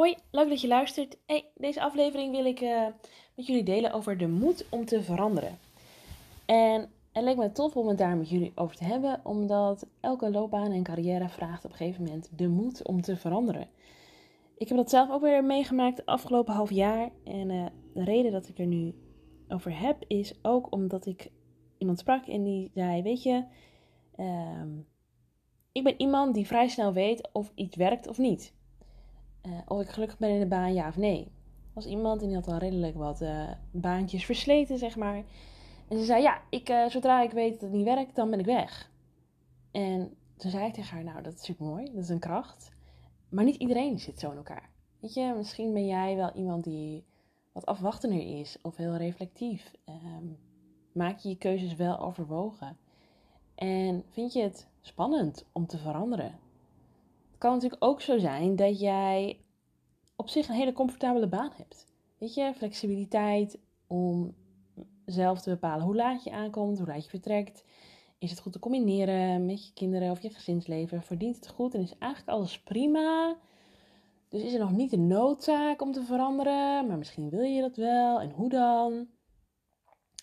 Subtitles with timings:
[0.00, 1.18] Hoi, leuk dat je luistert.
[1.26, 2.86] Hey, deze aflevering wil ik uh,
[3.34, 5.58] met jullie delen over de moed om te veranderen.
[6.46, 10.30] En het leek me tof om het daar met jullie over te hebben, omdat elke
[10.30, 13.68] loopbaan en carrière vraagt op een gegeven moment de moed om te veranderen.
[14.56, 17.10] Ik heb dat zelf ook weer meegemaakt de afgelopen half jaar.
[17.24, 18.94] En uh, de reden dat ik er nu
[19.48, 21.30] over heb, is ook omdat ik
[21.78, 23.44] iemand sprak en die zei: Weet je,
[24.16, 24.62] uh,
[25.72, 28.58] ik ben iemand die vrij snel weet of iets werkt of niet.
[29.46, 31.32] Uh, of ik gelukkig ben in de baan, ja of nee.
[31.72, 35.24] Was iemand en die had al redelijk wat uh, baantjes versleten, zeg maar.
[35.88, 38.38] En ze zei, ja, ik, uh, zodra ik weet dat het niet werkt, dan ben
[38.38, 38.90] ik weg.
[39.70, 42.72] En toen zei ik tegen haar, nou, dat is super mooi, dat is een kracht.
[43.28, 44.70] Maar niet iedereen zit zo in elkaar.
[45.00, 47.04] Weet je, misschien ben jij wel iemand die
[47.52, 49.72] wat afwachtender is of heel reflectief.
[49.86, 50.38] Um,
[50.92, 52.76] maak je je keuzes wel overwogen.
[53.54, 56.38] En vind je het spannend om te veranderen?
[57.40, 59.40] Kan natuurlijk ook zo zijn dat jij
[60.16, 61.86] op zich een hele comfortabele baan hebt.
[62.18, 64.34] Weet je, flexibiliteit om
[65.04, 67.64] zelf te bepalen hoe laat je aankomt, hoe laat je vertrekt.
[68.18, 71.02] Is het goed te combineren met je kinderen of je gezinsleven?
[71.02, 73.36] Verdient het goed en is eigenlijk alles prima?
[74.28, 77.76] Dus is er nog niet de noodzaak om te veranderen, maar misschien wil je dat
[77.76, 79.08] wel en hoe dan?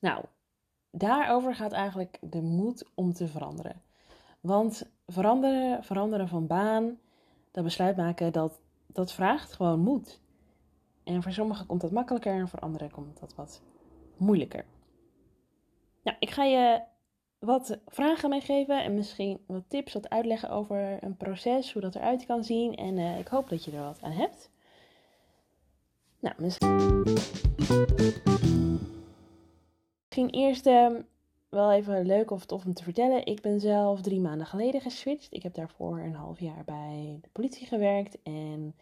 [0.00, 0.24] Nou,
[0.90, 3.82] daarover gaat eigenlijk de moed om te veranderen.
[4.40, 6.98] Want veranderen, veranderen van baan,
[7.50, 10.20] dat besluit maken, dat, dat vraagt gewoon moed.
[11.04, 13.62] En voor sommigen komt dat makkelijker en voor anderen komt dat wat
[14.16, 14.64] moeilijker.
[16.02, 16.82] Nou, ik ga je
[17.38, 22.26] wat vragen meegeven en misschien wat tips, wat uitleggen over een proces, hoe dat eruit
[22.26, 22.74] kan zien.
[22.74, 24.50] En uh, ik hoop dat je er wat aan hebt.
[26.20, 27.04] Nou, misschien
[30.30, 30.90] eerst uh,
[31.48, 33.26] wel even leuk of tof om te vertellen.
[33.26, 35.34] Ik ben zelf drie maanden geleden geswitcht.
[35.34, 38.22] Ik heb daarvoor een half jaar bij de politie gewerkt.
[38.22, 38.74] En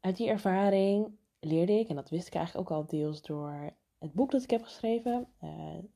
[0.00, 1.10] uit die ervaring
[1.40, 4.50] leerde ik, en dat wist ik eigenlijk ook al deels door het boek dat ik
[4.50, 5.26] heb geschreven.
[5.44, 5.50] Uh,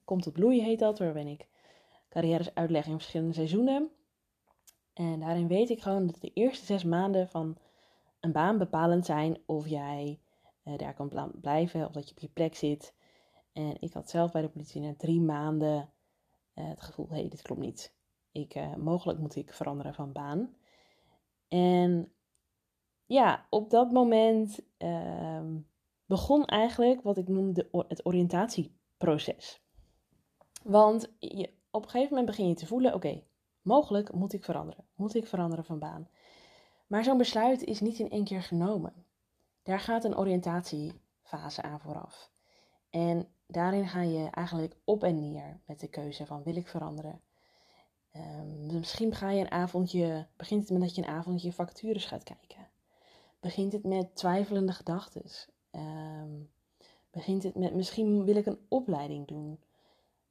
[0.05, 1.47] Komt tot bloeien heet dat, waarin ik
[2.09, 3.91] carrières uitleg in verschillende seizoenen.
[4.93, 7.57] En daarin weet ik gewoon dat de eerste zes maanden van
[8.21, 10.19] een baan bepalend zijn of jij
[10.65, 12.95] uh, daar kan blijven of dat je op je plek zit.
[13.53, 15.89] En ik had zelf bij de politie na drie maanden
[16.65, 17.95] het gevoel, hé, hey, dit klopt niet.
[18.33, 20.57] Ik, uh, mogelijk moet ik veranderen van baan.
[21.49, 22.13] En
[23.07, 25.45] ja, op dat moment uh,
[26.07, 29.65] begon eigenlijk wat ik noemde het oriëntatieproces.
[30.63, 33.23] Want je, op een gegeven moment begin je te voelen, oké,
[33.63, 34.85] mogelijk moet ik veranderen.
[34.95, 36.09] Moet ik veranderen van baan.
[36.87, 39.07] Maar zo'n besluit is niet in één keer genomen.
[39.63, 42.31] Daar gaat een oriëntatiefase aan vooraf.
[42.91, 47.21] En daarin ga je eigenlijk op en neer met de keuze van wil ik veranderen.
[48.17, 52.23] Um, misschien ga je een avondje, begint het met dat je een avondje vacatures gaat
[52.23, 52.69] kijken.
[53.41, 55.23] Begint het met twijfelende gedachten.
[55.71, 56.51] Um,
[57.11, 59.61] begint het met misschien wil ik een opleiding doen.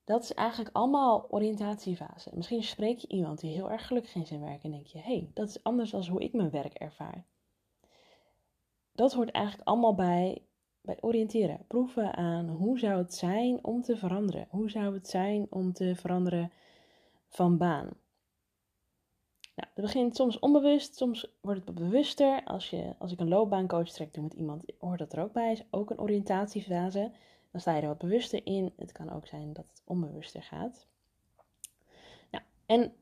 [0.03, 2.29] Dat is eigenlijk allemaal oriëntatiefase.
[2.33, 5.31] Misschien spreek je iemand die heel erg gelukkig in zijn werk en denk je, hey,
[5.33, 7.25] dat is anders dan hoe ik mijn werk ervaar.
[8.91, 10.41] Dat hoort eigenlijk allemaal bij
[10.85, 11.59] bij oriënteren.
[11.67, 14.47] Proeven aan hoe zou het zijn om te veranderen.
[14.49, 16.51] Hoe zou het zijn om te veranderen
[17.29, 17.89] van baan.
[19.55, 22.43] Nou, dat begint soms onbewust, soms wordt het bewuster.
[22.43, 25.51] Als, je, als ik een loopbaancoach trek doe met iemand, hoort dat er ook bij.
[25.51, 27.11] Is ook een oriëntatiefase.
[27.51, 28.73] Dan sta je er wat bewuster in.
[28.75, 30.87] Het kan ook zijn dat het onbewuster gaat.
[32.31, 32.93] Nou, en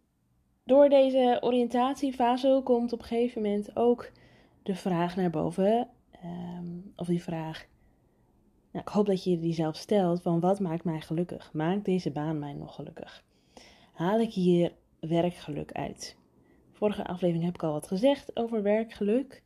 [0.63, 4.11] door deze oriëntatiefase komt op een gegeven moment ook
[4.63, 5.89] de vraag naar boven.
[6.25, 7.67] Um, of die vraag,
[8.73, 11.53] nou, ik hoop dat je die zelf stelt van wat maakt mij gelukkig?
[11.53, 13.23] Maakt deze baan mij nog gelukkig?
[13.93, 16.17] Haal ik hier werkgeluk uit?
[16.71, 19.43] Vorige aflevering heb ik al wat gezegd over werkgeluk.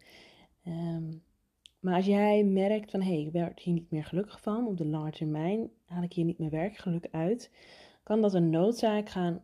[0.68, 1.24] Um,
[1.80, 4.78] maar als jij merkt van hé, hey, ik word hier niet meer gelukkig van op
[4.78, 7.52] de lange termijn, haal ik hier niet meer werkgeluk uit,
[8.04, 9.44] kan dat een noodzaak gaan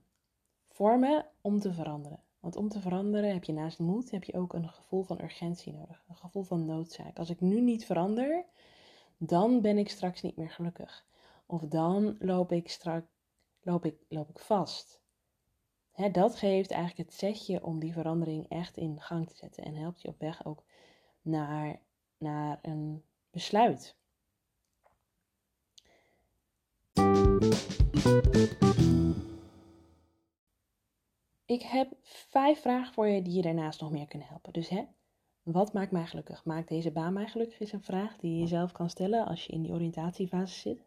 [0.69, 2.19] vormen om te veranderen.
[2.39, 5.73] Want om te veranderen heb je naast moed, heb je ook een gevoel van urgentie
[5.73, 7.17] nodig, een gevoel van noodzaak.
[7.17, 8.46] Als ik nu niet verander,
[9.25, 11.05] dan ben ik straks niet meer gelukkig.
[11.46, 13.05] Of dan loop ik straks
[13.64, 15.02] loop ik, loop ik vast.
[16.11, 20.02] Dat geeft eigenlijk het zetje om die verandering echt in gang te zetten en helpt
[20.02, 20.64] je op weg ook
[21.22, 21.79] naar,
[22.17, 23.96] naar een besluit.
[31.46, 34.53] Ik heb vijf vragen voor je die je daarnaast nog meer kunnen helpen.
[34.53, 34.85] Dus hè,
[35.43, 36.45] wat maakt mij gelukkig?
[36.45, 37.59] Maakt deze baan mij gelukkig?
[37.59, 40.85] Is een vraag die je jezelf kan stellen als je in die oriëntatiefase zit.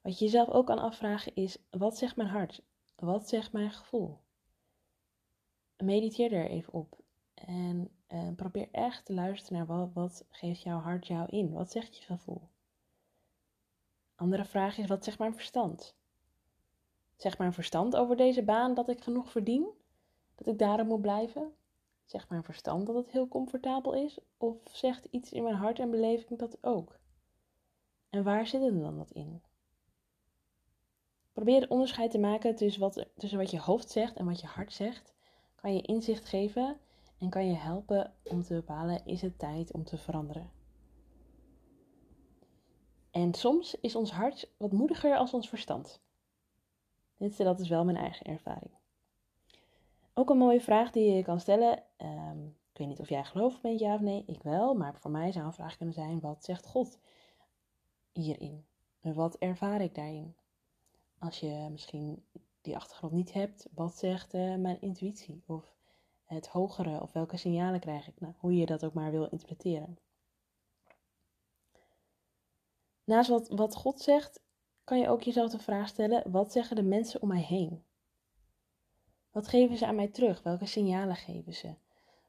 [0.00, 2.62] Wat je jezelf ook kan afvragen is: wat zegt mijn hart?
[2.96, 4.18] Wat zegt mijn gevoel?
[5.76, 7.00] Mediteer er even op.
[7.34, 11.52] En uh, probeer echt te luisteren naar wat, wat geeft jouw hart jou in?
[11.52, 12.48] Wat zegt je gevoel?
[14.14, 15.94] Andere vraag is, wat zegt mijn verstand?
[17.16, 19.66] Zegt mijn verstand over deze baan dat ik genoeg verdien?
[20.34, 21.54] Dat ik daarom moet blijven?
[22.12, 24.18] Zegt mijn verstand dat het heel comfortabel is?
[24.36, 26.98] Of zegt iets in mijn hart en beleving dat ook?
[28.10, 29.42] En waar zit het dan dat in?
[31.32, 34.46] Probeer het onderscheid te maken tussen wat, tussen wat je hoofd zegt en wat je
[34.46, 35.14] hart zegt.
[35.54, 36.80] Kan je inzicht geven
[37.18, 40.50] en kan je helpen om te bepalen: is het tijd om te veranderen?
[43.10, 46.02] En soms is ons hart wat moediger als ons verstand.
[47.16, 48.80] Dit, dat is wel mijn eigen ervaring.
[50.14, 51.82] Ook een mooie vraag die je kan stellen.
[51.96, 54.24] Um, ik weet niet of jij geloof bent, ja of nee.
[54.26, 56.98] Ik wel, maar voor mij zou een vraag kunnen zijn: wat zegt God
[58.12, 58.64] hierin?
[59.00, 60.36] Wat ervaar ik daarin?
[61.18, 62.24] Als je misschien
[62.60, 65.42] die achtergrond niet hebt, wat zegt uh, mijn intuïtie?
[65.46, 65.74] Of
[66.24, 68.20] het hogere, of welke signalen krijg ik?
[68.20, 69.98] Nou, hoe je dat ook maar wil interpreteren.
[73.04, 74.40] Naast wat, wat God zegt,
[74.84, 77.84] kan je ook jezelf de vraag stellen: wat zeggen de mensen om mij heen?
[79.32, 80.42] Wat geven ze aan mij terug?
[80.42, 81.74] Welke signalen geven ze?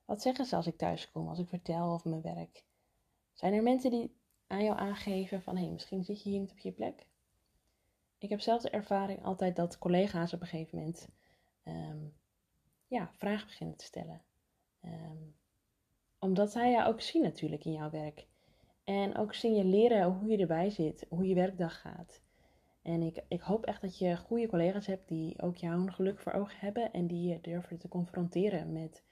[0.05, 2.63] Wat zeggen ze als ik thuis kom, als ik vertel over mijn werk?
[3.33, 4.15] Zijn er mensen die
[4.47, 7.07] aan jou aangeven van hé, hey, misschien zit je hier niet op je plek?
[8.17, 11.09] Ik heb zelf de ervaring altijd dat collega's op een gegeven moment
[11.63, 12.05] ehm,
[12.87, 14.21] ja, vragen beginnen te stellen.
[14.85, 15.35] Um,
[16.19, 18.27] omdat zij jou ook zien natuurlijk in jouw werk.
[18.83, 22.21] En ook signaleren hoe je erbij zit, hoe je werkdag gaat.
[22.83, 26.31] En ik, ik hoop echt dat je goede collega's hebt die ook jouw geluk voor
[26.31, 29.03] ogen hebben en die je durven te confronteren met,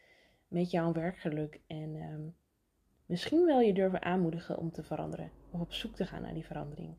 [0.47, 1.59] met jouw werkgeluk.
[1.68, 2.21] En ehm,
[3.06, 6.45] misschien wel je durven aanmoedigen om te veranderen of op zoek te gaan naar die
[6.45, 6.95] verandering.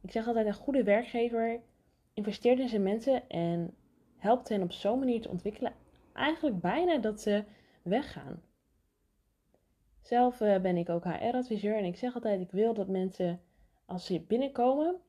[0.00, 1.60] Ik zeg altijd: een goede werkgever
[2.14, 3.74] investeert in zijn mensen en
[4.16, 5.72] helpt hen op zo'n manier te ontwikkelen,
[6.12, 7.44] eigenlijk bijna dat ze
[7.82, 8.42] weggaan.
[10.02, 13.40] Zelf eh, ben ik ook HR-adviseur en ik zeg altijd: ik wil dat mensen
[13.86, 15.00] als ze binnenkomen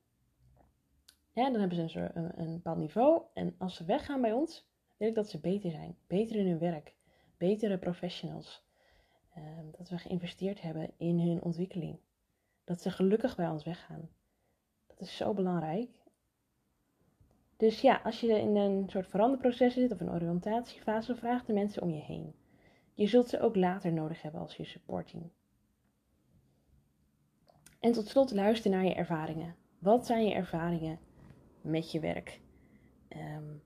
[1.44, 3.22] dan hebben ze een, een, bepaald niveau.
[3.34, 5.98] En als ze weggaan bij ons, wil ik dat ze beter zijn.
[6.08, 6.96] Beter in hun werk.
[7.38, 8.64] Betere professionals.
[9.34, 12.00] Ehm, dat we geïnvesteerd hebben in hun ontwikkeling.
[12.64, 14.10] Dat ze gelukkig bij ons weggaan.
[14.88, 15.90] Dat is zo belangrijk.
[17.58, 21.82] Dus ja, als je in een soort veranderproces zit of een oriëntatiefase, vraag de mensen
[21.82, 22.36] om je heen.
[22.94, 25.30] Je zult ze ook later nodig hebben als je supporting.
[27.80, 29.56] En tot slot luister naar je ervaringen.
[29.80, 31.00] Wat zijn je ervaringen?
[31.62, 32.40] Met je werk.
[33.10, 33.62] Um,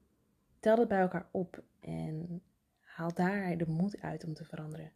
[0.59, 2.41] tel het bij elkaar op en
[2.79, 4.91] haal daar de moed uit om te veranderen.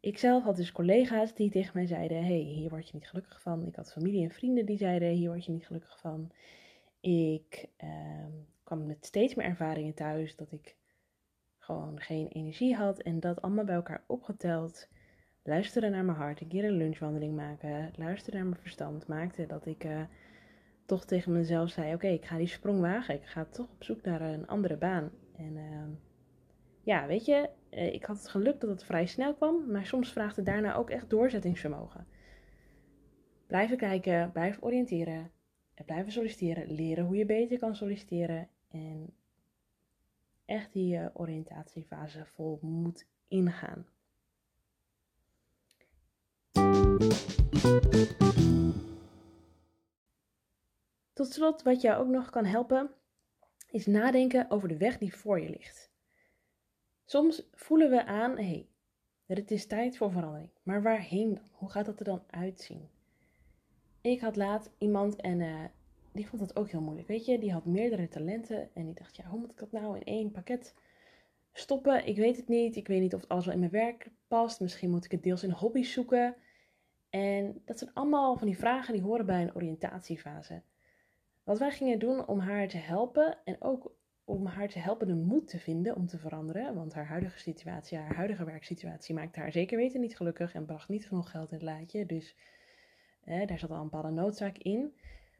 [0.00, 3.40] Ik zelf had dus collega's die tegen mij zeiden: hey, hier word je niet gelukkig
[3.40, 3.66] van.
[3.66, 6.30] Ik had familie en vrienden die zeiden: hier word je niet gelukkig van.
[7.00, 10.76] Ik um, kwam met steeds meer ervaringen thuis dat ik
[11.58, 13.00] gewoon geen energie had.
[13.00, 14.88] En dat allemaal bij elkaar opgeteld.
[15.42, 19.66] Luisteren naar mijn hart, een keer een lunchwandeling maken, luisteren naar mijn verstand maakte dat
[19.66, 20.02] ik uh,
[20.86, 23.14] toch tegen mezelf zei: Oké, ik ga die sprong wagen.
[23.14, 25.10] Ik ga toch op zoek naar een andere baan.
[25.36, 25.86] En uh,
[26.82, 30.12] ja, weet je, eh, ik had het geluk dat het vrij snel kwam, maar soms
[30.12, 32.06] vraagt het daarna ook echt doorzettingsvermogen.
[33.46, 35.30] Blijven kijken, blijven oriënteren,
[35.84, 39.14] blijven solliciteren, leren hoe je beter kan solliciteren en
[40.44, 43.86] echt die uh, oriëntatiefase vol moet ingaan.
[51.14, 52.90] Tot slot, wat jou ook nog kan helpen,
[53.70, 55.92] is nadenken over de weg die voor je ligt.
[57.04, 58.68] Soms voelen we aan, hé, hey,
[59.26, 60.50] het is tijd voor verandering.
[60.62, 61.48] Maar waarheen dan?
[61.52, 62.88] Hoe gaat dat er dan uitzien?
[64.00, 65.64] Ik had laat iemand en uh,
[66.12, 67.08] die vond dat ook heel moeilijk.
[67.08, 69.96] Weet je, die had meerdere talenten en die dacht, ja, hoe moet ik dat nou
[69.96, 70.74] in één pakket
[71.52, 72.06] stoppen?
[72.06, 72.76] Ik weet het niet.
[72.76, 74.60] Ik weet niet of alles wel in mijn werk past.
[74.60, 76.36] Misschien moet ik het deels in hobby's zoeken.
[77.10, 80.62] En dat zijn allemaal van die vragen die horen bij een oriëntatiefase.
[81.44, 85.14] Wat wij gingen doen om haar te helpen en ook om haar te helpen de
[85.14, 86.74] moed te vinden om te veranderen.
[86.74, 90.88] Want haar huidige situatie, haar huidige werksituatie maakte haar zeker weten niet gelukkig en bracht
[90.88, 92.06] niet genoeg geld in het laadje.
[92.06, 92.36] Dus
[93.24, 94.94] daar zat al een bepaalde noodzaak in.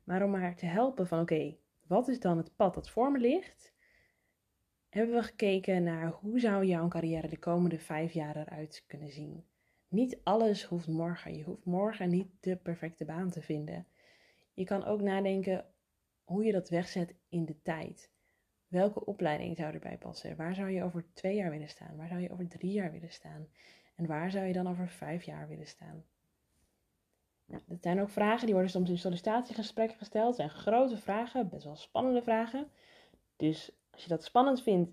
[0.05, 1.57] Maar om haar te helpen van oké,
[1.87, 3.73] wat is dan het pad dat voor me ligt?
[4.89, 9.45] Hebben we gekeken naar hoe zou jouw carrière de komende vijf jaar eruit kunnen zien.
[9.89, 11.37] Niet alles hoeft morgen.
[11.37, 13.87] Je hoeft morgen niet de perfecte baan te vinden.
[14.53, 15.65] Je kan ook nadenken
[16.25, 18.11] hoe je dat wegzet in de tijd.
[18.69, 20.37] Welke opleiding zou erbij passen?
[20.37, 21.97] Waar zou je over twee jaar willen staan?
[21.97, 23.49] Waar zou je over drie jaar willen staan?
[23.95, 26.04] En waar zou je dan over vijf jaar willen staan?
[27.47, 30.26] Nou, dat zijn ook vragen die worden soms in sollicitatiegesprekken gesteld.
[30.26, 32.71] Het zijn grote vragen, best wel spannende vragen.
[33.37, 34.90] Dus als je dat spannend vindt,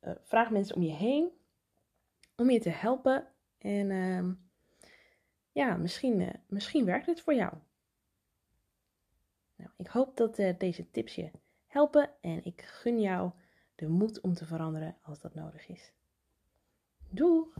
[0.00, 1.30] uh, vraag mensen om je heen.
[2.36, 3.26] om je te helpen.
[3.58, 4.32] En ehm,
[5.52, 7.54] ja, misschien, uh, misschien werkt het voor jou.
[9.56, 11.30] Nou, ik hoop dat uh, deze tips je
[11.66, 13.30] helpen en ik gun jou
[13.74, 15.92] de moed om te veranderen als dat nodig is.
[17.08, 17.56] Doeg!